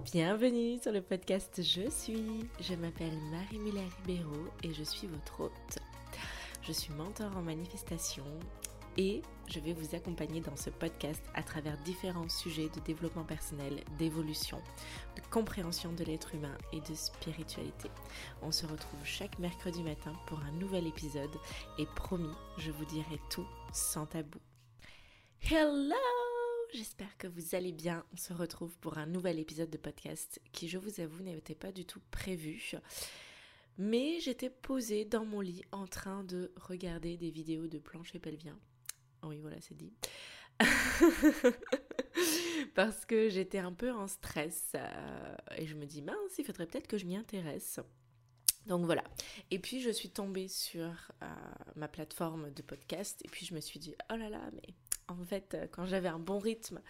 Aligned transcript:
Bienvenue 0.00 0.78
sur 0.80 0.90
le 0.90 1.02
podcast 1.02 1.60
Je 1.62 1.88
suis. 1.90 2.48
Je 2.60 2.74
m'appelle 2.74 3.16
Marie-Mila 3.30 3.82
Ribeiro 3.98 4.48
et 4.62 4.72
je 4.72 4.82
suis 4.82 5.06
votre 5.06 5.40
hôte. 5.40 5.78
Je 6.62 6.72
suis 6.72 6.92
mentor 6.94 7.36
en 7.36 7.42
manifestation 7.42 8.24
et 8.96 9.20
je 9.48 9.60
vais 9.60 9.74
vous 9.74 9.94
accompagner 9.94 10.40
dans 10.40 10.56
ce 10.56 10.70
podcast 10.70 11.22
à 11.34 11.42
travers 11.42 11.76
différents 11.84 12.28
sujets 12.28 12.70
de 12.74 12.80
développement 12.80 13.24
personnel, 13.24 13.84
d'évolution, 13.98 14.58
de 15.16 15.22
compréhension 15.30 15.92
de 15.92 16.04
l'être 16.04 16.34
humain 16.34 16.56
et 16.72 16.80
de 16.80 16.94
spiritualité. 16.94 17.90
On 18.42 18.50
se 18.50 18.64
retrouve 18.64 19.04
chaque 19.04 19.38
mercredi 19.38 19.82
matin 19.82 20.14
pour 20.26 20.38
un 20.40 20.52
nouvel 20.52 20.86
épisode 20.86 21.36
et 21.78 21.86
promis, 21.96 22.34
je 22.56 22.70
vous 22.70 22.86
dirai 22.86 23.20
tout 23.30 23.46
sans 23.72 24.06
tabou. 24.06 24.38
Hello 25.50 26.31
J'espère 26.74 27.18
que 27.18 27.26
vous 27.26 27.54
allez 27.54 27.72
bien. 27.72 28.02
On 28.14 28.16
se 28.16 28.32
retrouve 28.32 28.78
pour 28.78 28.96
un 28.96 29.04
nouvel 29.04 29.38
épisode 29.38 29.68
de 29.68 29.76
podcast 29.76 30.40
qui, 30.52 30.68
je 30.68 30.78
vous 30.78 31.00
avoue, 31.00 31.22
n'était 31.22 31.54
pas 31.54 31.70
du 31.70 31.84
tout 31.84 32.00
prévu. 32.10 32.72
Mais 33.76 34.20
j'étais 34.20 34.48
posée 34.48 35.04
dans 35.04 35.26
mon 35.26 35.40
lit 35.40 35.62
en 35.70 35.86
train 35.86 36.24
de 36.24 36.50
regarder 36.56 37.18
des 37.18 37.30
vidéos 37.30 37.66
de 37.66 37.78
plancher 37.78 38.18
pelvien. 38.18 38.58
Oui, 39.22 39.38
voilà, 39.40 39.60
c'est 39.60 39.76
dit. 39.76 39.92
Parce 42.74 43.04
que 43.04 43.28
j'étais 43.28 43.58
un 43.58 43.74
peu 43.74 43.92
en 43.92 44.06
stress 44.06 44.72
euh, 44.74 45.36
et 45.58 45.66
je 45.66 45.74
me 45.74 45.84
dis, 45.84 46.00
mince, 46.00 46.38
il 46.38 46.44
faudrait 46.46 46.66
peut-être 46.66 46.88
que 46.88 46.96
je 46.96 47.04
m'y 47.04 47.16
intéresse. 47.16 47.80
Donc 48.66 48.86
voilà. 48.86 49.04
Et 49.50 49.58
puis 49.58 49.82
je 49.82 49.90
suis 49.90 50.08
tombée 50.08 50.48
sur 50.48 51.12
euh, 51.22 51.26
ma 51.76 51.88
plateforme 51.88 52.50
de 52.50 52.62
podcast 52.62 53.20
et 53.26 53.28
puis 53.28 53.44
je 53.44 53.54
me 53.54 53.60
suis 53.60 53.78
dit, 53.78 53.94
oh 54.10 54.16
là 54.16 54.30
là, 54.30 54.40
mais 54.54 54.74
en 55.20 55.24
fait, 55.24 55.54
euh, 55.54 55.66
quand 55.70 55.86
j'avais 55.86 56.08
un 56.08 56.18
bon 56.18 56.38
rythme, 56.38 56.80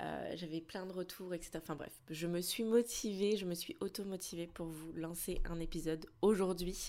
euh, 0.00 0.32
j'avais 0.34 0.60
plein 0.60 0.86
de 0.86 0.92
retours, 0.92 1.34
etc. 1.34 1.52
Enfin 1.56 1.76
bref, 1.76 1.92
je 2.10 2.26
me 2.26 2.40
suis 2.40 2.64
motivée, 2.64 3.36
je 3.36 3.46
me 3.46 3.54
suis 3.54 3.76
auto-motivée 3.80 4.46
pour 4.46 4.66
vous 4.66 4.92
lancer 4.92 5.40
un 5.44 5.60
épisode 5.60 6.06
aujourd'hui. 6.22 6.88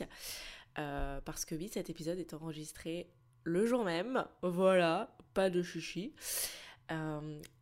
Euh, 0.78 1.22
parce 1.22 1.45
que 1.45 1.55
oui, 1.55 1.70
cet 1.70 1.89
épisode 1.89 2.20
est 2.20 2.33
enregistré 2.33 3.09
le 3.44 3.66
jour 3.66 3.83
même. 3.83 4.25
Voilà, 4.42 5.16
pas 5.33 5.50
de 5.50 5.64
chichi. 5.64 6.14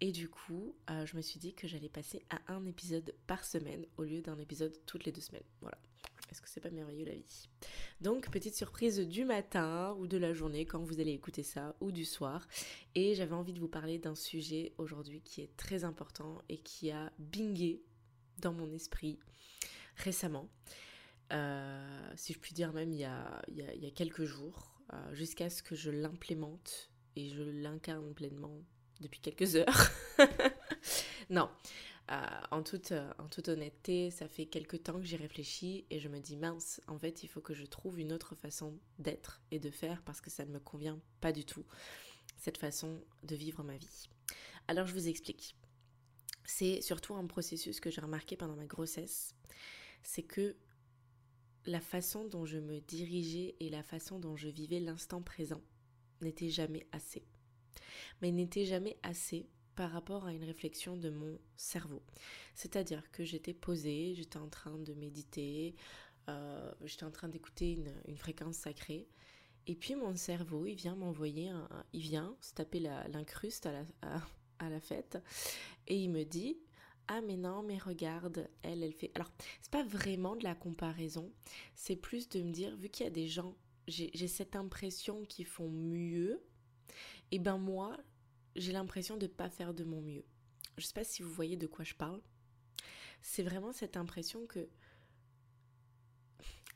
et 0.02 0.12
du 0.12 0.30
coup, 0.30 0.76
je 0.88 1.16
me 1.16 1.22
suis 1.22 1.40
dit 1.40 1.54
que 1.54 1.68
j'allais 1.68 1.90
passer 1.90 2.24
à 2.30 2.54
un 2.54 2.66
épisode 2.66 3.14
par 3.28 3.46
semaine 3.46 3.86
au 3.98 4.04
lieu 4.04 4.22
d'un 4.22 4.38
épisode 4.40 4.74
toutes 4.86 5.06
les 5.06 5.12
deux 5.12 5.22
semaines. 5.22 5.44
Voilà. 5.62 5.78
Est-ce 6.30 6.42
que 6.42 6.50
c'est 6.50 6.62
pas 6.62 6.70
merveilleux 6.70 7.06
la 7.06 7.14
vie? 7.14 7.50
Donc, 8.02 8.30
petite 8.30 8.56
surprise 8.56 9.00
du 9.00 9.26
matin 9.26 9.96
ou 10.00 10.08
de 10.08 10.18
la 10.18 10.34
journée 10.34 10.66
quand 10.66 10.80
vous 10.80 11.00
allez 11.00 11.12
écouter 11.12 11.44
ça 11.44 11.76
ou 11.82 11.92
du 11.92 12.06
soir. 12.06 12.48
Et 12.96 13.16
j'avais 13.16 13.36
envie 13.36 13.54
de 13.54 13.60
vous 13.60 13.68
parler 13.68 14.00
d'un 14.00 14.16
sujet 14.16 14.74
aujourd'hui 14.78 15.22
qui 15.22 15.42
est 15.42 15.56
très 15.58 15.84
important 15.84 16.42
et 16.50 16.58
qui 16.58 16.92
a 16.92 17.12
bingé 17.20 17.82
dans 18.40 18.54
mon 18.54 18.72
esprit 18.72 19.20
récemment. 19.98 20.50
Euh, 21.34 22.12
si 22.16 22.34
je 22.34 22.40
puis 22.40 22.54
dire 22.54 22.72
même 22.74 22.92
il 22.92 23.00
y 23.00 23.06
a, 23.06 23.42
il 23.48 23.58
y 23.58 23.88
a, 23.88 23.92
quelques 23.92 24.26
jours, 24.26 24.80
euh, 24.94 25.14
jusqu'à 25.14 25.50
ce 25.50 25.64
que 25.64 25.76
je 25.76 25.90
l'implémente 25.90 26.92
et 27.16 27.30
je 27.30 27.42
l'incarne 27.42 28.14
pleinement 28.14 28.62
depuis 29.02 29.20
quelques 29.20 29.56
heures. 29.56 29.92
non, 31.30 31.50
en, 32.08 32.62
toute, 32.62 32.92
euh, 32.92 33.12
en 33.18 33.28
toute 33.28 33.48
honnêteté, 33.48 34.12
ça 34.12 34.28
fait 34.28 34.46
quelques 34.46 34.84
temps 34.84 35.00
que 35.00 35.06
j'y 35.06 35.16
réfléchis 35.16 35.86
et 35.90 36.00
je 36.00 36.08
me 36.08 36.20
dis 36.20 36.38
mince, 36.38 36.82
en 36.88 37.00
fait, 37.00 37.24
il 37.24 37.28
faut 37.28 37.42
que 37.42 37.54
je 37.54 37.66
trouve 37.66 38.00
une 38.00 38.14
autre 38.14 38.36
façon 38.36 38.78
d'être 39.00 39.42
et 39.52 39.60
de 39.60 39.72
faire 39.72 40.04
parce 40.04 40.22
que 40.22 40.30
ça 40.30 40.46
ne 40.46 40.52
me 40.52 40.60
convient 40.60 41.00
pas 41.20 41.32
du 41.32 41.46
tout, 41.46 41.66
cette 42.38 42.58
façon 42.58 43.02
de 43.24 43.36
vivre 43.36 43.64
ma 43.64 43.78
vie. 43.78 44.10
Alors 44.68 44.86
je 44.86 44.94
vous 44.94 45.08
explique. 45.08 45.56
C'est 46.44 46.82
surtout 46.82 47.16
un 47.16 47.26
processus 47.26 47.80
que 47.80 47.90
j'ai 47.90 48.02
remarqué 48.02 48.36
pendant 48.38 48.56
ma 48.56 48.66
grossesse, 48.66 49.34
c'est 50.04 50.24
que 50.24 50.56
la 51.66 51.82
façon 51.82 52.26
dont 52.26 52.46
je 52.46 52.60
me 52.60 52.80
dirigeais 52.82 53.56
et 53.60 53.70
la 53.70 53.82
façon 53.82 54.20
dont 54.20 54.36
je 54.36 54.48
vivais 54.48 54.80
l'instant 54.80 55.24
présent 55.24 55.62
n'était 56.22 56.50
jamais 56.50 56.86
assez. 56.92 57.26
Mais 58.22 58.32
n'était 58.32 58.66
jamais 58.66 58.98
assez 59.02 59.50
par 59.76 59.92
rapport 59.92 60.26
à 60.26 60.34
une 60.34 60.44
réflexion 60.44 60.96
de 60.96 61.10
mon 61.10 61.38
cerveau. 61.58 62.02
C'est-à-dire 62.54 63.12
que 63.12 63.24
j'étais 63.24 63.54
posée, 63.54 64.14
j'étais 64.16 64.38
en 64.38 64.48
train 64.48 64.78
de 64.78 64.94
méditer, 64.94 65.76
euh, 66.30 66.72
j'étais 66.84 67.04
en 67.04 67.12
train 67.12 67.28
d'écouter 67.28 67.80
une, 68.08 68.18
fréquence 68.18 68.56
sacrée. 68.56 69.08
Et 69.68 69.76
puis 69.76 69.96
mon 69.96 70.16
cerveau, 70.16 70.66
il 70.66 70.76
vient 70.76 70.96
m'envoyer, 70.96 71.52
il 71.94 72.02
vient 72.02 72.36
se 72.40 72.54
taper 72.54 72.80
l'incruste 72.80 73.66
à 73.66 73.72
la, 73.72 73.86
à, 74.60 74.70
la 74.70 74.80
fête 74.80 75.18
et 75.88 75.98
il 75.98 76.10
me 76.10 76.24
dit 76.24 76.58
ah 77.08 77.22
mais 77.22 77.36
non 77.36 77.62
mais 77.62 77.78
regarde 77.78 78.48
elle 78.64 78.84
elle 78.84 78.94
fait 78.94 79.12
alors 79.16 79.30
c'est 79.62 79.72
pas 79.72 79.84
vraiment 79.84 80.36
de 80.36 80.44
la 80.44 80.56
comparaison 80.56 81.32
c'est 81.76 81.96
plus 81.96 82.30
de 82.30 82.42
me 82.42 82.52
dire 82.52 82.76
vu 82.78 82.90
qu'il 82.90 83.04
y 83.04 83.08
a 83.08 83.12
des 83.12 83.28
gens 83.28 83.56
j'ai 83.88 84.28
cette 84.28 84.56
impression 84.56 85.24
qu'ils 85.26 85.46
font 85.46 85.70
mieux 85.70 86.42
et 87.32 87.40
ben 87.40 87.58
moi 87.58 87.98
j'ai 88.56 88.72
l'impression 88.72 89.18
de 89.18 89.28
ne 89.28 89.32
pas 89.32 89.50
faire 89.50 89.74
de 89.74 89.84
mon 89.84 90.02
mieux. 90.02 90.26
Je 90.78 90.84
ne 90.84 90.88
sais 90.88 90.94
pas 90.94 91.04
si 91.04 91.22
vous 91.22 91.32
voyez 91.32 91.58
de 91.58 91.68
quoi 91.68 91.86
je 91.86 91.94
parle. 91.94 92.22
C'est 93.22 93.44
vraiment 93.44 93.72
cette 93.72 93.98
impression 93.98 94.46
que 94.46 94.70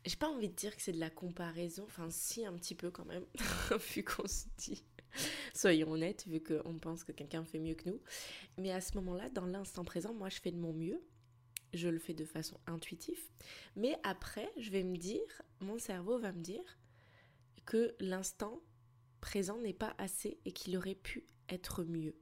j'ai 0.06 0.16
pas 0.16 0.30
envie 0.30 0.50
de 0.50 0.56
dire 0.56 0.76
que 0.76 0.82
c'est 0.82 0.94
de 0.94 1.00
la 1.00 1.10
comparaison, 1.10 1.84
enfin 1.84 2.10
si 2.10 2.46
un 2.46 2.54
petit 2.54 2.76
peu 2.76 2.90
quand 2.90 3.06
même, 3.06 3.26
vu 3.94 4.04
qu'on 4.04 4.28
se 4.28 4.46
dit, 4.58 4.84
soyons 5.54 5.92
honnêtes, 5.92 6.26
vu 6.28 6.42
qu'on 6.42 6.80
pense 6.80 7.04
que 7.04 7.12
quelqu'un 7.12 7.44
fait 7.44 7.60
mieux 7.60 7.76
que 7.76 7.90
nous. 7.90 8.02
Mais 8.58 8.72
à 8.72 8.82
ce 8.82 8.96
moment-là, 8.96 9.30
dans 9.30 9.46
l'instant 9.46 9.84
présent, 9.84 10.14
moi 10.14 10.30
je 10.30 10.40
fais 10.40 10.52
de 10.52 10.58
mon 10.58 10.74
mieux, 10.74 11.02
je 11.74 11.90
le 11.90 12.00
fais 12.00 12.14
de 12.14 12.26
façon 12.26 12.60
intuitive, 12.66 13.20
mais 13.76 13.96
après 14.04 14.50
je 14.58 14.72
vais 14.72 14.84
me 14.84 14.98
dire, 14.98 15.42
mon 15.60 15.78
cerveau 15.78 16.18
va 16.18 16.32
me 16.32 16.42
dire 16.42 16.80
que 17.66 17.96
l'instant 18.00 18.62
présent 19.22 19.58
n'est 19.60 19.74
pas 19.74 19.94
assez 19.98 20.40
et 20.46 20.54
qu'il 20.54 20.78
aurait 20.78 20.96
pu 20.96 21.28
être 21.50 21.84
mieux. 21.84 22.16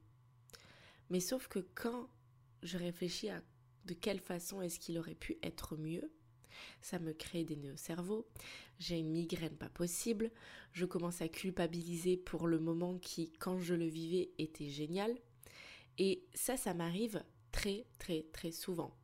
Mais 1.10 1.20
sauf 1.20 1.48
que 1.48 1.60
quand 1.74 2.08
je 2.62 2.76
réfléchis 2.78 3.28
à 3.28 3.42
de 3.84 3.94
quelle 3.94 4.20
façon 4.20 4.60
est-ce 4.60 4.78
qu'il 4.78 4.98
aurait 4.98 5.14
pu 5.14 5.38
être 5.42 5.76
mieux, 5.76 6.12
ça 6.80 6.98
me 6.98 7.12
crée 7.12 7.44
des 7.44 7.56
nœuds 7.56 7.74
au 7.74 7.76
cerveau, 7.76 8.26
j'ai 8.78 8.98
une 8.98 9.10
migraine 9.10 9.56
pas 9.56 9.68
possible, 9.68 10.30
je 10.72 10.84
commence 10.84 11.22
à 11.22 11.28
culpabiliser 11.28 12.16
pour 12.16 12.46
le 12.46 12.58
moment 12.58 12.98
qui, 12.98 13.32
quand 13.38 13.58
je 13.60 13.74
le 13.74 13.86
vivais, 13.86 14.30
était 14.38 14.68
génial. 14.68 15.16
Et 15.98 16.24
ça, 16.34 16.56
ça 16.56 16.74
m'arrive 16.74 17.22
très 17.52 17.86
très 17.98 18.24
très 18.32 18.52
souvent. 18.52 18.94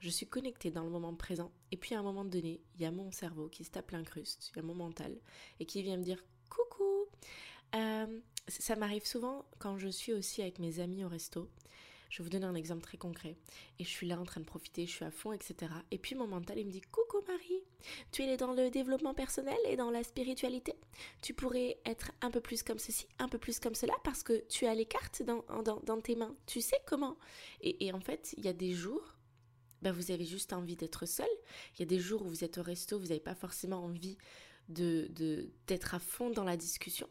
Je 0.00 0.10
suis 0.10 0.26
connectée 0.26 0.70
dans 0.70 0.84
le 0.84 0.90
moment 0.90 1.14
présent 1.14 1.52
et 1.72 1.76
puis 1.76 1.94
à 1.94 1.98
un 1.98 2.02
moment 2.02 2.24
donné, 2.24 2.60
il 2.74 2.82
y 2.82 2.84
a 2.84 2.90
mon 2.90 3.10
cerveau 3.10 3.48
qui 3.48 3.64
se 3.64 3.70
tape 3.70 3.90
l'incruste, 3.90 4.50
il 4.52 4.56
y 4.56 4.58
a 4.60 4.62
mon 4.62 4.74
mental 4.74 5.18
et 5.58 5.66
qui 5.66 5.82
vient 5.82 5.96
me 5.96 6.04
dire 6.04 6.22
coucou. 6.48 7.06
Euh, 7.74 8.20
ça 8.48 8.76
m'arrive 8.76 9.06
souvent 9.06 9.44
quand 9.58 9.78
je 9.78 9.88
suis 9.88 10.12
aussi 10.12 10.42
avec 10.42 10.58
mes 10.58 10.80
amis 10.80 11.04
au 11.04 11.08
resto. 11.08 11.48
Je 12.10 12.18
vais 12.18 12.24
vous 12.24 12.30
donner 12.30 12.46
un 12.46 12.54
exemple 12.54 12.82
très 12.82 12.96
concret. 12.96 13.36
Et 13.78 13.84
je 13.84 13.88
suis 13.88 14.06
là 14.06 14.18
en 14.18 14.24
train 14.24 14.40
de 14.40 14.46
profiter, 14.46 14.86
je 14.86 14.92
suis 14.92 15.04
à 15.04 15.10
fond, 15.10 15.32
etc. 15.32 15.70
Et 15.90 15.98
puis 15.98 16.14
mon 16.14 16.26
mental, 16.26 16.58
il 16.58 16.66
me 16.66 16.70
dit 16.70 16.80
Coucou 16.80 17.18
Marie, 17.26 17.62
tu 18.12 18.22
es 18.22 18.36
dans 18.36 18.52
le 18.52 18.70
développement 18.70 19.14
personnel 19.14 19.58
et 19.66 19.76
dans 19.76 19.90
la 19.90 20.02
spiritualité. 20.02 20.74
Tu 21.22 21.34
pourrais 21.34 21.78
être 21.84 22.12
un 22.22 22.30
peu 22.30 22.40
plus 22.40 22.62
comme 22.62 22.78
ceci, 22.78 23.06
un 23.18 23.28
peu 23.28 23.38
plus 23.38 23.60
comme 23.60 23.74
cela, 23.74 23.94
parce 24.04 24.22
que 24.22 24.44
tu 24.48 24.66
as 24.66 24.74
les 24.74 24.86
cartes 24.86 25.22
dans, 25.22 25.44
dans, 25.62 26.00
tes 26.00 26.16
mains. 26.16 26.34
Tu 26.46 26.60
sais 26.60 26.80
comment. 26.86 27.18
Et, 27.60 27.92
en 27.92 28.00
fait, 28.00 28.34
il 28.38 28.44
y 28.44 28.48
a 28.48 28.54
des 28.54 28.72
jours 28.72 29.14
ben 29.80 29.92
vous 29.92 30.10
avez 30.10 30.24
juste 30.24 30.52
envie 30.52 30.74
d'être 30.74 31.06
seul. 31.06 31.28
Il 31.74 31.80
y 31.80 31.82
a 31.82 31.86
des 31.86 32.00
jours 32.00 32.22
où 32.22 32.28
vous 32.28 32.42
êtes 32.42 32.58
au 32.58 32.62
resto, 32.62 32.98
vous 32.98 33.06
n'avez 33.06 33.20
pas 33.20 33.36
forcément 33.36 33.84
envie 33.84 34.18
de 34.68 35.08
d'être 35.68 35.94
à 35.94 36.00
fond 36.00 36.30
dans 36.30 36.42
la 36.42 36.56
discussion. 36.56 37.08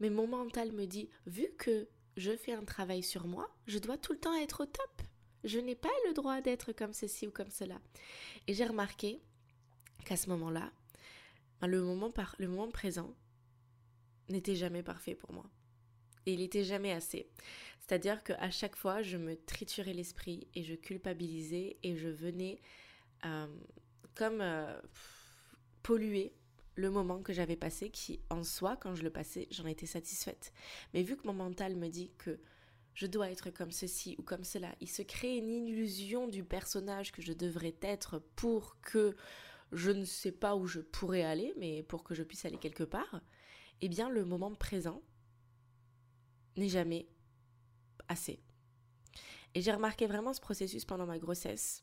Mais 0.00 0.10
mon 0.10 0.26
mental 0.26 0.72
me 0.72 0.86
dit, 0.86 1.08
vu 1.26 1.48
que 1.58 1.88
je 2.16 2.36
fais 2.36 2.52
un 2.52 2.64
travail 2.64 3.02
sur 3.02 3.26
moi, 3.26 3.48
je 3.66 3.78
dois 3.78 3.98
tout 3.98 4.12
le 4.12 4.18
temps 4.18 4.34
être 4.34 4.62
au 4.62 4.66
top. 4.66 5.02
Je 5.44 5.58
n'ai 5.58 5.74
pas 5.74 5.92
le 6.06 6.14
droit 6.14 6.40
d'être 6.40 6.72
comme 6.72 6.92
ceci 6.92 7.26
ou 7.26 7.30
comme 7.30 7.50
cela. 7.50 7.80
Et 8.46 8.54
j'ai 8.54 8.64
remarqué 8.64 9.20
qu'à 10.04 10.16
ce 10.16 10.28
moment-là, 10.30 10.72
ben, 11.60 11.68
le 11.68 11.82
moment, 11.82 12.10
par, 12.10 12.34
le 12.38 12.48
moment 12.48 12.70
présent 12.70 13.14
n'était 14.28 14.56
jamais 14.56 14.82
parfait 14.82 15.14
pour 15.14 15.32
moi. 15.32 15.48
Et 16.26 16.32
il 16.32 16.40
n'était 16.40 16.64
jamais 16.64 16.92
assez. 16.92 17.28
C'est-à-dire 17.80 18.24
qu'à 18.24 18.50
chaque 18.50 18.74
fois, 18.74 19.02
je 19.02 19.16
me 19.16 19.36
triturais 19.36 19.92
l'esprit 19.92 20.48
et 20.54 20.64
je 20.64 20.74
culpabilisais 20.74 21.76
et 21.82 21.96
je 21.96 22.08
venais 22.08 22.60
euh, 23.24 23.46
comme 24.14 24.40
euh, 24.40 24.80
polluer 25.84 26.34
le 26.76 26.90
moment 26.90 27.22
que 27.22 27.32
j'avais 27.32 27.56
passé 27.56 27.90
qui, 27.90 28.20
en 28.30 28.44
soi, 28.44 28.76
quand 28.76 28.94
je 28.94 29.02
le 29.02 29.10
passais, 29.10 29.48
j'en 29.50 29.66
étais 29.66 29.86
satisfaite. 29.86 30.52
Mais 30.94 31.02
vu 31.02 31.16
que 31.16 31.26
mon 31.26 31.32
mental 31.32 31.74
me 31.74 31.88
dit 31.88 32.12
que 32.18 32.38
je 32.94 33.06
dois 33.06 33.30
être 33.30 33.50
comme 33.50 33.72
ceci 33.72 34.14
ou 34.18 34.22
comme 34.22 34.44
cela, 34.44 34.74
il 34.80 34.88
se 34.88 35.02
crée 35.02 35.36
une 35.36 35.50
illusion 35.50 36.28
du 36.28 36.44
personnage 36.44 37.12
que 37.12 37.22
je 37.22 37.32
devrais 37.32 37.74
être 37.82 38.22
pour 38.36 38.80
que 38.80 39.16
je 39.72 39.90
ne 39.90 40.04
sais 40.04 40.32
pas 40.32 40.54
où 40.54 40.66
je 40.66 40.80
pourrais 40.80 41.22
aller, 41.22 41.52
mais 41.58 41.82
pour 41.82 42.04
que 42.04 42.14
je 42.14 42.22
puisse 42.22 42.44
aller 42.44 42.58
quelque 42.58 42.84
part, 42.84 43.20
eh 43.80 43.88
bien 43.88 44.08
le 44.08 44.24
moment 44.24 44.54
présent 44.54 45.02
n'est 46.56 46.68
jamais 46.68 47.06
assez. 48.08 48.40
Et 49.54 49.62
j'ai 49.62 49.72
remarqué 49.72 50.06
vraiment 50.06 50.32
ce 50.32 50.40
processus 50.40 50.84
pendant 50.84 51.06
ma 51.06 51.18
grossesse. 51.18 51.82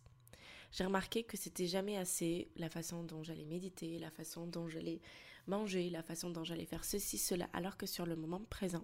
J'ai 0.73 0.85
remarqué 0.85 1.23
que 1.23 1.37
c'était 1.37 1.67
jamais 1.67 1.97
assez 1.97 2.49
la 2.55 2.67
façon 2.67 3.03
dont 3.03 3.21
j'allais 3.21 3.45
méditer, 3.45 3.99
la 3.99 4.09
façon 4.09 4.47
dont 4.47 4.67
j'allais 4.67 5.01
manger, 5.45 5.91
la 5.91 6.01
façon 6.01 6.31
dont 6.31 6.43
j'allais 6.43 6.65
faire 6.65 6.83
ceci, 6.83 7.19
cela, 7.19 7.47
alors 7.53 7.77
que 7.77 7.85
sur 7.85 8.07
le 8.07 8.15
moment 8.15 8.41
présent, 8.49 8.83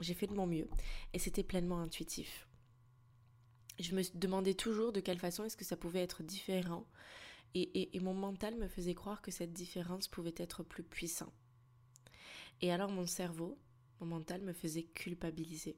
j'ai 0.00 0.14
fait 0.14 0.28
de 0.28 0.34
mon 0.34 0.46
mieux 0.46 0.68
et 1.12 1.18
c'était 1.18 1.42
pleinement 1.42 1.80
intuitif. 1.80 2.46
Je 3.80 3.96
me 3.96 4.02
demandais 4.16 4.54
toujours 4.54 4.92
de 4.92 5.00
quelle 5.00 5.18
façon 5.18 5.42
est-ce 5.42 5.56
que 5.56 5.64
ça 5.64 5.76
pouvait 5.76 6.02
être 6.02 6.22
différent 6.22 6.86
et, 7.56 7.96
et, 7.96 8.00
mon 8.00 8.14
mental 8.14 8.56
me 8.56 8.66
faisait 8.66 8.96
croire 8.96 9.22
que 9.22 9.30
cette 9.30 9.52
différence 9.52 10.08
pouvait 10.08 10.34
être 10.38 10.64
plus 10.64 10.82
puissant. 10.82 11.32
Et 12.60 12.72
alors 12.72 12.90
mon 12.90 13.06
cerveau, 13.06 13.56
mon 14.00 14.06
mental 14.06 14.40
me 14.42 14.52
faisait 14.52 14.82
culpabiliser 14.82 15.76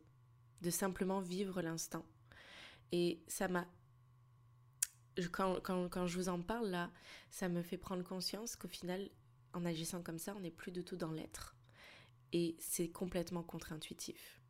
de 0.63 0.71
simplement 0.71 1.21
vivre 1.21 1.61
l'instant. 1.61 2.07
Et 2.93 3.21
ça 3.27 3.49
m'a... 3.49 3.67
Quand, 5.33 5.61
quand, 5.63 5.89
quand, 5.89 6.07
je 6.07 6.17
vous 6.17 6.29
en 6.29 6.41
parle 6.43 6.69
là, 6.69 6.91
ça 7.31 7.49
me 7.49 7.63
fait 7.63 7.79
prendre 7.79 8.03
conscience 8.03 8.55
qu'au 8.57 8.69
final, 8.69 9.09
en 9.55 9.65
agissant 9.65 10.03
comme 10.03 10.19
ça, 10.19 10.35
on 10.37 10.41
n'est 10.41 10.51
plus 10.51 10.73
du 10.73 10.85
tout 10.85 10.97
dans 10.97 11.13
l'être. 11.13 11.57
Et 12.33 12.57
c'est 12.59 12.89
complètement 12.89 13.43
contre-intuitif. 13.43 14.41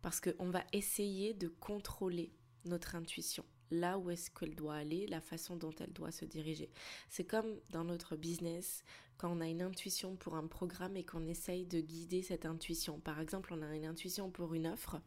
Parce 0.00 0.20
qu'on 0.20 0.50
va 0.50 0.64
essayer 0.72 1.34
de 1.34 1.48
contrôler 1.48 2.32
notre 2.64 2.94
intuition, 2.94 3.44
là 3.70 3.98
où 3.98 4.10
est-ce 4.10 4.30
qu'elle 4.30 4.54
doit 4.54 4.76
aller, 4.76 5.06
la 5.06 5.20
façon 5.20 5.56
dont 5.56 5.74
elle 5.80 5.92
doit 5.92 6.12
se 6.12 6.24
diriger. 6.24 6.70
C'est 7.08 7.24
comme 7.24 7.60
dans 7.70 7.84
notre 7.84 8.16
business, 8.16 8.84
quand 9.16 9.30
on 9.30 9.40
a 9.40 9.48
une 9.48 9.62
intuition 9.62 10.16
pour 10.16 10.36
un 10.36 10.46
programme 10.46 10.96
et 10.96 11.04
qu'on 11.04 11.26
essaye 11.26 11.66
de 11.66 11.80
guider 11.80 12.22
cette 12.22 12.46
intuition. 12.46 13.00
Par 13.00 13.20
exemple, 13.20 13.52
on 13.52 13.62
a 13.62 13.76
une 13.76 13.86
intuition 13.86 14.30
pour 14.30 14.54
une 14.54 14.68
offre, 14.68 15.00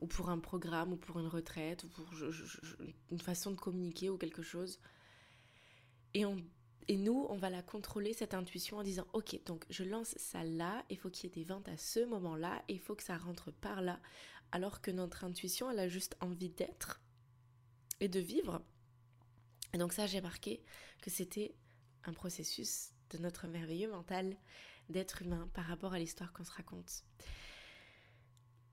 ou 0.00 0.06
pour 0.06 0.30
un 0.30 0.38
programme, 0.38 0.92
ou 0.92 0.96
pour 0.96 1.18
une 1.18 1.26
retraite, 1.26 1.84
ou 1.84 1.88
pour 1.88 2.08
une 3.10 3.20
façon 3.20 3.50
de 3.50 3.56
communiquer, 3.56 4.10
ou 4.10 4.16
quelque 4.16 4.42
chose. 4.42 4.80
Et 6.14 6.24
nous, 6.96 7.26
on 7.28 7.36
va 7.36 7.50
la 7.50 7.62
contrôler, 7.62 8.12
cette 8.12 8.34
intuition, 8.34 8.78
en 8.78 8.82
disant, 8.82 9.06
OK, 9.12 9.38
donc 9.44 9.66
je 9.70 9.84
lance 9.84 10.14
ça 10.16 10.42
là, 10.44 10.84
il 10.88 10.96
faut 10.96 11.10
qu'il 11.10 11.28
y 11.28 11.32
ait 11.32 11.34
des 11.34 11.44
ventes 11.44 11.68
à 11.68 11.76
ce 11.76 12.00
moment-là, 12.06 12.62
il 12.68 12.80
faut 12.80 12.94
que 12.94 13.02
ça 13.02 13.18
rentre 13.18 13.50
par 13.50 13.82
là, 13.82 14.00
alors 14.52 14.80
que 14.80 14.90
notre 14.90 15.24
intuition, 15.24 15.70
elle 15.70 15.80
a 15.80 15.88
juste 15.88 16.16
envie 16.20 16.48
d'être 16.48 17.02
et 18.00 18.08
de 18.08 18.20
vivre. 18.20 18.62
Et 19.74 19.78
donc 19.78 19.92
ça, 19.92 20.06
j'ai 20.06 20.22
marqué 20.22 20.62
que 21.02 21.10
c'était 21.10 21.54
un 22.04 22.14
processus 22.14 22.92
de 23.10 23.18
notre 23.18 23.46
merveilleux 23.48 23.90
mental 23.90 24.36
d'être 24.88 25.20
humain 25.20 25.50
par 25.52 25.66
rapport 25.66 25.92
à 25.92 25.98
l'histoire 25.98 26.32
qu'on 26.32 26.44
se 26.44 26.52
raconte. 26.52 27.04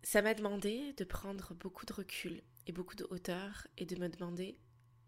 Ça 0.06 0.22
m'a 0.22 0.36
demandé 0.36 0.94
de 0.98 1.04
prendre 1.04 1.56
beaucoup 1.56 1.84
de 1.84 1.92
recul 1.92 2.44
et 2.68 2.72
beaucoup 2.72 2.94
de 2.96 3.08
hauteur 3.10 3.66
et 3.76 3.88
de 3.88 3.96
me 3.96 4.08
demander 4.08 4.60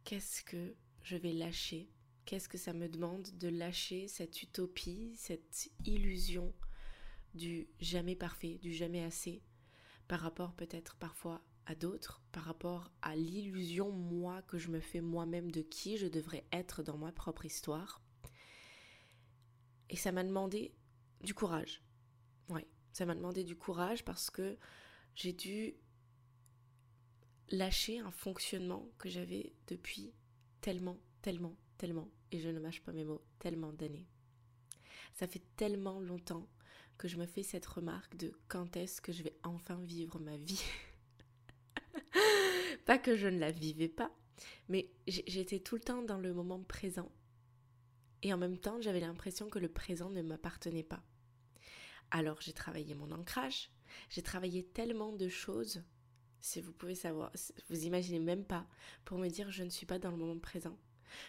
qu'est-ce 0.04 0.42
que 0.42 0.76
je 1.04 1.16
vais 1.16 1.34
lâcher 1.34 1.88
Qu'est-ce 2.26 2.50
que 2.50 2.58
ça 2.58 2.74
me 2.74 2.90
demande 2.90 3.30
de 3.38 3.48
lâcher 3.48 4.08
cette 4.08 4.42
utopie, 4.42 5.14
cette 5.16 5.70
illusion 5.86 6.52
du 7.36 7.70
jamais 7.80 8.16
parfait, 8.16 8.58
du 8.58 8.74
jamais 8.74 9.04
assez, 9.04 9.44
par 10.08 10.20
rapport 10.20 10.56
peut-être 10.56 10.96
parfois 10.96 11.44
à 11.68 11.76
d'autres, 11.76 12.24
par 12.32 12.46
rapport 12.46 12.92
à 13.04 13.16
l'illusion 13.16 13.92
moi 13.92 14.42
que 14.42 14.58
je 14.58 14.70
me 14.70 14.80
fais 14.80 15.02
moi-même 15.02 15.52
de 15.52 15.62
qui 15.62 15.98
je 15.98 16.08
devrais 16.08 16.48
être 16.52 16.82
dans 16.82 16.98
ma 16.98 17.12
propre 17.12 17.46
histoire. 17.46 18.02
Et 19.92 19.96
ça 19.96 20.12
m'a 20.12 20.24
demandé 20.24 20.74
du 21.22 21.36
courage. 21.36 21.84
Oui, 22.50 22.66
ça 22.94 23.06
m'a 23.06 23.14
demandé 23.14 23.44
du 23.44 23.56
courage 23.56 24.04
parce 24.04 24.32
que 24.32 24.58
j'ai 25.18 25.34
dû 25.34 25.74
lâcher 27.50 27.98
un 27.98 28.12
fonctionnement 28.12 28.88
que 29.00 29.10
j'avais 29.10 29.52
depuis 29.68 30.14
tellement, 30.62 31.00
tellement, 31.24 31.56
tellement, 31.80 32.08
et 32.32 32.40
je 32.40 32.50
ne 32.50 32.60
mâche 32.60 32.84
pas 32.84 32.92
mes 32.92 33.04
mots, 33.04 33.26
tellement 33.40 33.74
d'années. 33.74 34.08
Ça 35.16 35.28
fait 35.28 35.42
tellement 35.56 36.00
longtemps 36.00 36.48
que 37.00 37.08
je 37.08 37.18
me 37.18 37.26
fais 37.26 37.42
cette 37.42 37.66
remarque 37.66 38.16
de 38.16 38.32
quand 38.48 38.78
est-ce 38.78 39.02
que 39.02 39.12
je 39.12 39.24
vais 39.24 39.36
enfin 39.44 39.82
vivre 39.82 40.20
ma 40.20 40.38
vie. 40.38 40.64
pas 42.86 43.00
que 43.00 43.16
je 43.16 43.28
ne 43.28 43.40
la 43.40 43.52
vivais 43.52 43.90
pas, 43.90 44.16
mais 44.70 44.92
j'étais 45.08 45.60
tout 45.60 45.76
le 45.76 45.82
temps 45.82 46.04
dans 46.04 46.20
le 46.20 46.32
moment 46.32 46.62
présent. 46.62 47.12
Et 48.22 48.32
en 48.34 48.38
même 48.38 48.60
temps, 48.60 48.80
j'avais 48.82 49.00
l'impression 49.00 49.50
que 49.50 49.58
le 49.58 49.70
présent 49.70 50.12
ne 50.12 50.22
m'appartenait 50.22 50.84
pas. 50.84 51.02
Alors 52.12 52.40
j'ai 52.40 52.54
travaillé 52.54 52.94
mon 52.94 53.12
ancrage, 53.12 53.72
j'ai 54.10 54.22
travaillé 54.22 54.64
tellement 54.64 55.12
de 55.14 55.28
choses, 55.30 55.84
si 56.40 56.62
vous 56.62 56.74
pouvez 56.74 56.96
savoir, 56.96 57.32
vous 57.70 57.86
imaginez 57.86 58.20
même 58.20 58.46
pas, 58.46 58.68
pour 59.06 59.18
me 59.18 59.28
dire 59.28 59.52
je 59.52 59.64
ne 59.64 59.70
suis 59.70 59.86
pas 59.86 60.00
dans 60.00 60.12
le 60.12 60.18
moment 60.18 60.40
présent. 60.40 60.78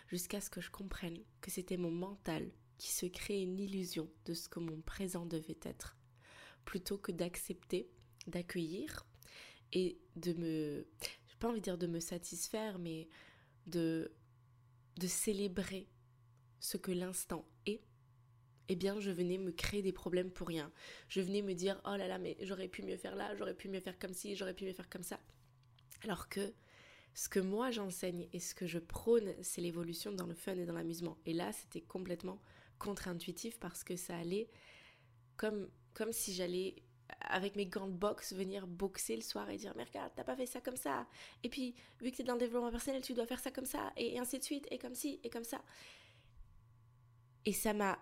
Jusqu'à 0.09 0.41
ce 0.41 0.51
que 0.51 0.61
je 0.61 0.71
comprenne 0.71 1.19
que 1.41 1.51
c'était 1.51 1.77
mon 1.77 1.91
mental 1.91 2.51
qui 2.79 2.93
se 2.93 3.07
créait 3.07 3.43
une 3.43 3.59
illusion 3.59 4.09
de 4.25 4.35
ce 4.35 4.49
que 4.49 4.61
mon 4.61 4.81
présent 4.81 5.27
devait 5.27 5.59
être, 5.63 5.97
plutôt 6.65 6.99
que 6.99 7.13
d'accepter, 7.13 7.91
d'accueillir 8.27 9.07
et 9.73 9.99
de 10.17 10.33
me, 10.35 10.87
j'ai 11.29 11.37
pas 11.39 11.49
envie 11.49 11.61
de 11.61 11.65
dire 11.65 11.79
de 11.79 11.87
me 11.87 12.01
satisfaire, 12.01 12.79
mais 12.79 13.09
de, 13.67 14.13
de 14.97 15.07
célébrer 15.07 15.89
ce 16.61 16.77
que 16.77 16.93
l'instant 16.93 17.47
est, 17.67 17.83
eh 18.69 18.77
bien, 18.77 19.01
je 19.01 19.11
venais 19.11 19.39
me 19.39 19.51
créer 19.51 19.83
des 19.83 19.93
problèmes 19.93 20.31
pour 20.31 20.49
rien. 20.49 20.71
Je 21.09 21.21
venais 21.21 21.43
me 21.43 21.55
dire, 21.55 21.81
oh 21.85 21.97
là 21.97 22.09
là, 22.09 22.19
mais 22.19 22.37
j'aurais 22.43 22.69
pu 22.69 22.83
mieux 22.83 22.97
faire 22.97 23.17
là, 23.17 23.35
j'aurais 23.37 23.55
pu 23.55 23.69
mieux 23.69 23.81
faire 23.81 23.99
comme 23.99 24.13
ci, 24.13 24.37
j'aurais 24.37 24.55
pu 24.55 24.65
mieux 24.65 24.73
faire 24.73 24.89
comme 24.89 25.03
ça. 25.03 25.19
Alors 26.05 26.29
que 26.29 26.53
ce 27.15 27.29
que 27.29 27.41
moi 27.41 27.71
j'enseigne 27.71 28.29
et 28.33 28.41
ce 28.41 28.55
que 28.55 28.67
je 28.67 28.79
prône, 28.79 29.35
c'est 29.43 29.61
l'évolution 29.61 30.13
dans 30.13 30.27
le 30.27 30.35
fun 30.35 30.55
et 30.55 30.67
dans 30.67 30.75
l'amusement. 30.75 31.19
Et 31.27 31.33
là, 31.33 31.53
c'était 31.53 31.81
complètement 31.81 32.41
contre-intuitif 32.79 33.59
parce 33.59 33.83
que 33.83 33.97
ça 33.97 34.17
allait 34.17 34.49
comme, 35.37 35.69
comme 35.95 36.13
si 36.13 36.33
j'allais 36.33 36.77
avec 37.21 37.57
mes 37.57 37.67
gants 37.67 37.89
de 37.89 37.93
boxe 37.93 38.33
venir 38.33 38.67
boxer 38.67 39.17
le 39.17 39.23
soir 39.23 39.49
et 39.51 39.57
dire 39.57 39.73
mais 39.77 39.85
regarde 39.85 40.13
t'as 40.15 40.25
pas 40.25 40.37
fait 40.37 40.47
ça 40.47 40.61
comme 40.61 40.77
ça 40.77 41.07
et 41.43 41.49
puis 41.49 41.75
vu 42.01 42.11
que 42.11 42.17
tu 42.17 42.23
es 42.23 42.25
dans 42.25 42.35
le 42.35 42.39
développement 42.39 42.71
personnel 42.71 43.03
tu 43.03 43.15
dois 43.15 43.27
faire 43.27 43.41
ça 43.41 43.51
comme 43.51 43.65
ça 43.65 43.93
et 43.97 44.19
ainsi 44.19 44.39
de 44.39 44.45
suite 44.45 44.67
et 44.71 44.79
comme 44.79 44.95
ci 44.95 45.19
et 45.25 45.31
comme 45.31 45.45
ça 45.45 45.63
et 47.47 47.53
ça 47.53 47.73
m'a 47.73 47.99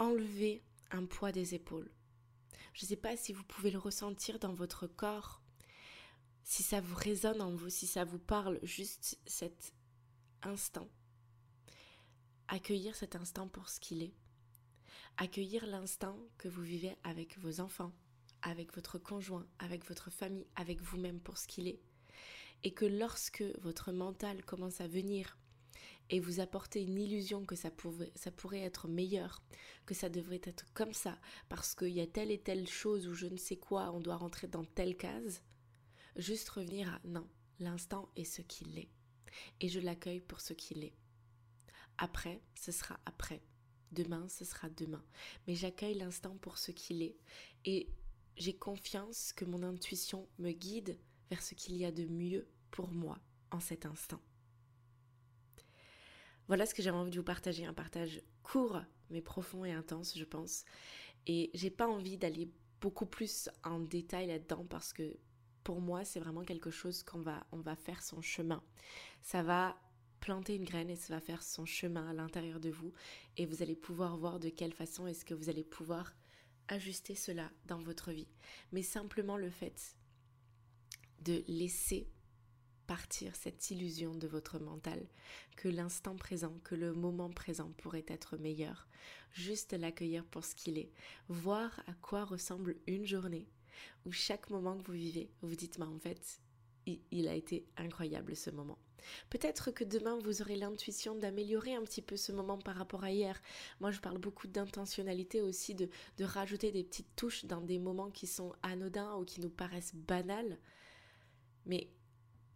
enlevé 0.00 0.64
un 0.90 1.04
poids 1.06 1.30
des 1.30 1.54
épaules 1.54 1.90
je 2.74 2.84
ne 2.84 2.88
sais 2.88 2.96
pas 2.96 3.16
si 3.16 3.32
vous 3.32 3.44
pouvez 3.44 3.70
le 3.70 3.78
ressentir 3.78 4.38
dans 4.38 4.52
votre 4.52 4.86
corps 4.86 5.40
si 6.42 6.62
ça 6.62 6.80
vous 6.80 6.96
résonne 6.96 7.40
en 7.42 7.54
vous, 7.54 7.70
si 7.70 7.86
ça 7.86 8.04
vous 8.04 8.18
parle, 8.18 8.58
juste 8.64 9.18
cet 9.24 9.72
instant. 10.42 10.88
Accueillir 12.48 12.96
cet 12.96 13.14
instant 13.14 13.46
pour 13.46 13.68
ce 13.68 13.78
qu'il 13.78 14.02
est. 14.02 14.14
Accueillir 15.16 15.66
l'instant 15.66 16.18
que 16.38 16.48
vous 16.48 16.62
vivez 16.62 16.96
avec 17.04 17.38
vos 17.38 17.60
enfants, 17.60 17.92
avec 18.42 18.74
votre 18.74 18.98
conjoint, 18.98 19.46
avec 19.58 19.86
votre 19.86 20.10
famille, 20.10 20.46
avec 20.56 20.80
vous-même 20.80 21.20
pour 21.20 21.38
ce 21.38 21.46
qu'il 21.46 21.68
est. 21.68 21.80
Et 22.64 22.72
que 22.72 22.84
lorsque 22.84 23.44
votre 23.60 23.92
mental 23.92 24.44
commence 24.44 24.80
à 24.80 24.88
venir 24.88 25.38
et 26.08 26.20
vous 26.20 26.40
apporter 26.40 26.82
une 26.82 26.98
illusion 26.98 27.44
que 27.44 27.56
ça, 27.56 27.70
ça 28.14 28.30
pourrait 28.30 28.60
être 28.60 28.88
meilleur, 28.88 29.42
que 29.86 29.94
ça 29.94 30.08
devrait 30.08 30.40
être 30.44 30.64
comme 30.74 30.92
ça, 30.92 31.18
parce 31.48 31.74
qu'il 31.74 31.92
y 31.92 32.00
a 32.00 32.06
telle 32.06 32.30
et 32.30 32.40
telle 32.40 32.68
chose 32.68 33.06
ou 33.06 33.14
je 33.14 33.26
ne 33.26 33.36
sais 33.36 33.56
quoi, 33.56 33.92
on 33.92 34.00
doit 34.00 34.16
rentrer 34.16 34.48
dans 34.48 34.64
telle 34.64 34.96
case, 34.96 35.42
Juste 36.16 36.48
revenir 36.50 36.92
à 36.92 37.00
non, 37.04 37.28
l'instant 37.60 38.10
est 38.16 38.24
ce 38.24 38.42
qu'il 38.42 38.78
est. 38.78 38.90
Et 39.60 39.68
je 39.68 39.80
l'accueille 39.80 40.20
pour 40.20 40.40
ce 40.40 40.52
qu'il 40.52 40.82
est. 40.82 40.94
Après, 41.98 42.42
ce 42.54 42.72
sera 42.72 42.98
après. 43.06 43.42
Demain, 43.92 44.28
ce 44.28 44.44
sera 44.44 44.68
demain. 44.70 45.04
Mais 45.46 45.54
j'accueille 45.54 45.94
l'instant 45.94 46.36
pour 46.38 46.58
ce 46.58 46.72
qu'il 46.72 47.02
est. 47.02 47.16
Et 47.64 47.88
j'ai 48.36 48.56
confiance 48.56 49.32
que 49.32 49.44
mon 49.44 49.62
intuition 49.62 50.28
me 50.38 50.52
guide 50.52 50.98
vers 51.30 51.42
ce 51.42 51.54
qu'il 51.54 51.76
y 51.76 51.84
a 51.84 51.92
de 51.92 52.06
mieux 52.06 52.48
pour 52.70 52.90
moi 52.90 53.18
en 53.50 53.60
cet 53.60 53.86
instant. 53.86 54.20
Voilà 56.50 56.66
ce 56.66 56.74
que 56.74 56.82
j'avais 56.82 56.96
envie 56.96 57.12
de 57.12 57.16
vous 57.16 57.22
partager, 57.22 57.64
un 57.64 57.72
partage 57.72 58.22
court 58.42 58.82
mais 59.10 59.20
profond 59.20 59.64
et 59.64 59.70
intense, 59.70 60.18
je 60.18 60.24
pense. 60.24 60.64
Et 61.28 61.48
j'ai 61.54 61.70
pas 61.70 61.86
envie 61.86 62.18
d'aller 62.18 62.50
beaucoup 62.80 63.06
plus 63.06 63.48
en 63.62 63.78
détail 63.78 64.26
là-dedans 64.26 64.66
parce 64.68 64.92
que 64.92 65.16
pour 65.62 65.80
moi, 65.80 66.04
c'est 66.04 66.18
vraiment 66.18 66.42
quelque 66.42 66.72
chose 66.72 67.04
qu'on 67.04 67.20
va, 67.20 67.76
faire 67.76 68.02
son 68.02 68.20
chemin. 68.20 68.64
Ça 69.22 69.44
va 69.44 69.80
planter 70.18 70.56
une 70.56 70.64
graine 70.64 70.90
et 70.90 70.96
ça 70.96 71.14
va 71.14 71.20
faire 71.20 71.44
son 71.44 71.66
chemin 71.66 72.08
à 72.08 72.14
l'intérieur 72.14 72.58
de 72.58 72.70
vous 72.70 72.92
et 73.36 73.46
vous 73.46 73.62
allez 73.62 73.76
pouvoir 73.76 74.16
voir 74.16 74.40
de 74.40 74.48
quelle 74.48 74.74
façon 74.74 75.06
est-ce 75.06 75.24
que 75.24 75.34
vous 75.34 75.50
allez 75.50 75.62
pouvoir 75.62 76.16
ajuster 76.66 77.14
cela 77.14 77.48
dans 77.66 77.78
votre 77.78 78.10
vie. 78.10 78.26
Mais 78.72 78.82
simplement 78.82 79.36
le 79.36 79.50
fait 79.50 79.94
de 81.22 81.44
laisser 81.46 82.08
partir 82.90 83.36
cette 83.36 83.70
illusion 83.70 84.16
de 84.16 84.26
votre 84.26 84.58
mental 84.58 85.00
que 85.54 85.68
l'instant 85.68 86.16
présent, 86.16 86.58
que 86.64 86.74
le 86.74 86.92
moment 86.92 87.30
présent 87.30 87.70
pourrait 87.78 88.04
être 88.08 88.36
meilleur. 88.36 88.88
Juste 89.30 89.74
l'accueillir 89.74 90.24
pour 90.24 90.44
ce 90.44 90.56
qu'il 90.56 90.76
est. 90.76 90.90
Voir 91.28 91.84
à 91.86 91.92
quoi 92.02 92.24
ressemble 92.24 92.74
une 92.88 93.06
journée 93.06 93.46
où 94.04 94.10
chaque 94.10 94.50
moment 94.50 94.76
que 94.76 94.84
vous 94.88 94.98
vivez, 94.98 95.30
vous 95.40 95.54
dites, 95.54 95.78
mais 95.78 95.84
en 95.84 96.00
fait, 96.00 96.40
il 97.12 97.28
a 97.28 97.34
été 97.36 97.64
incroyable 97.76 98.34
ce 98.34 98.50
moment. 98.50 98.78
Peut-être 99.28 99.70
que 99.70 99.84
demain, 99.84 100.18
vous 100.18 100.42
aurez 100.42 100.56
l'intuition 100.56 101.14
d'améliorer 101.14 101.76
un 101.76 101.84
petit 101.84 102.02
peu 102.02 102.16
ce 102.16 102.32
moment 102.32 102.58
par 102.58 102.74
rapport 102.74 103.04
à 103.04 103.12
hier. 103.12 103.40
Moi, 103.78 103.92
je 103.92 104.00
parle 104.00 104.18
beaucoup 104.18 104.48
d'intentionnalité 104.48 105.42
aussi, 105.42 105.76
de, 105.76 105.88
de 106.18 106.24
rajouter 106.24 106.72
des 106.72 106.82
petites 106.82 107.14
touches 107.14 107.44
dans 107.44 107.60
des 107.60 107.78
moments 107.78 108.10
qui 108.10 108.26
sont 108.26 108.52
anodins 108.64 109.14
ou 109.14 109.24
qui 109.24 109.40
nous 109.40 109.48
paraissent 109.48 109.94
banals. 109.94 110.58
Mais 111.66 111.88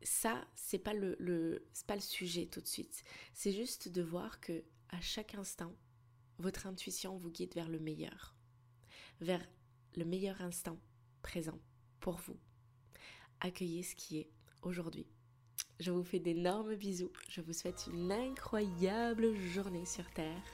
ça, 0.05 0.47
c'est 0.55 0.79
pas 0.79 0.95
le, 0.95 1.17
le 1.19 1.67
pas 1.87 1.95
le 1.95 2.01
sujet 2.01 2.47
tout 2.47 2.61
de 2.61 2.67
suite. 2.67 3.03
C'est 3.33 3.53
juste 3.53 3.89
de 3.89 4.03
voir 4.03 4.41
que 4.41 4.63
à 4.91 5.01
chaque 5.01 5.35
instant, 5.35 5.75
votre 6.39 6.67
intuition 6.67 7.17
vous 7.17 7.31
guide 7.31 7.55
vers 7.55 7.69
le 7.69 7.79
meilleur, 7.81 8.35
vers 9.21 9.45
le 9.97 10.05
meilleur 10.05 10.41
instant 10.43 10.79
présent 11.23 11.59
pour 12.01 12.17
vous. 12.19 12.37
Accueillez 13.41 13.83
ce 13.83 13.95
qui 13.95 14.19
est 14.19 14.31
aujourd'hui. 14.63 15.07
Je 15.81 15.91
vous 15.91 16.05
fais 16.05 16.21
d'énormes 16.21 16.77
bisous. 16.77 17.13
Je 17.29 17.41
vous 17.41 17.53
souhaite 17.53 17.89
une 17.93 18.13
incroyable 18.13 19.35
journée 19.35 19.87
sur 19.87 20.09
Terre. 20.11 20.45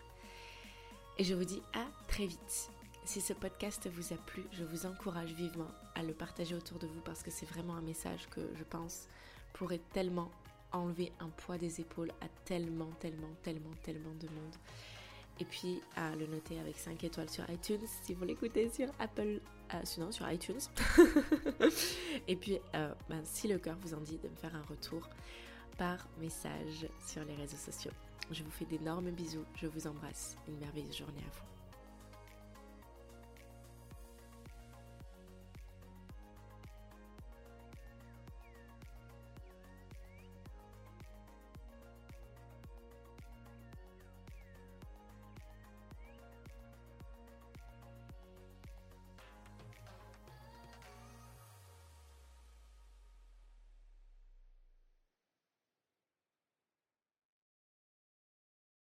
Et 1.18 1.24
je 1.24 1.34
vous 1.34 1.44
dis 1.44 1.62
à 1.74 1.86
très 2.08 2.26
vite. 2.26 2.70
Si 3.04 3.20
ce 3.20 3.32
podcast 3.32 3.88
vous 3.88 4.12
a 4.12 4.16
plu, 4.16 4.44
je 4.52 4.64
vous 4.64 4.86
encourage 4.86 5.32
vivement 5.32 5.70
à 5.94 6.02
le 6.02 6.14
partager 6.14 6.54
autour 6.54 6.78
de 6.78 6.86
vous 6.86 7.00
parce 7.00 7.22
que 7.22 7.30
c'est 7.30 7.46
vraiment 7.46 7.74
un 7.74 7.82
message 7.82 8.28
que 8.30 8.40
je 8.54 8.64
pense 8.64 9.08
pourrait 9.52 9.80
tellement 9.92 10.30
enlever 10.72 11.12
un 11.20 11.28
poids 11.28 11.58
des 11.58 11.80
épaules 11.80 12.12
à 12.20 12.28
tellement, 12.44 12.90
tellement, 13.00 13.30
tellement, 13.42 13.74
tellement 13.82 14.14
de 14.20 14.26
monde. 14.28 14.54
Et 15.40 15.44
puis 15.44 15.80
à 15.96 16.14
le 16.16 16.26
noter 16.26 16.60
avec 16.60 16.76
5 16.76 17.02
étoiles 17.02 17.30
sur 17.30 17.48
iTunes 17.50 17.80
si 18.02 18.12
vous 18.12 18.24
l'écoutez 18.24 18.68
sur 18.68 18.88
Apple, 18.98 19.40
euh, 19.74 19.80
sinon 19.84 20.12
sur 20.12 20.30
iTunes. 20.30 20.60
et 22.28 22.36
puis 22.36 22.58
euh, 22.74 22.92
ben, 23.08 23.22
si 23.24 23.48
le 23.48 23.58
cœur 23.58 23.76
vous 23.80 23.94
en 23.94 24.00
dit 24.00 24.18
de 24.18 24.28
me 24.28 24.36
faire 24.36 24.54
un 24.54 24.62
retour 24.62 25.08
par 25.78 26.06
message 26.20 26.86
sur 27.06 27.24
les 27.24 27.34
réseaux 27.34 27.56
sociaux. 27.56 27.92
Je 28.30 28.44
vous 28.44 28.50
fais 28.50 28.66
d'énormes 28.66 29.10
bisous, 29.10 29.44
je 29.56 29.66
vous 29.66 29.86
embrasse, 29.86 30.36
une 30.46 30.58
merveilleuse 30.58 30.98
journée 30.98 31.22
à 31.26 31.30
vous. 31.30 31.59